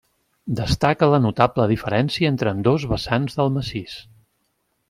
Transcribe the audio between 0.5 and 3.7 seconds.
Destaca la notable diferència entre ambdós vessants del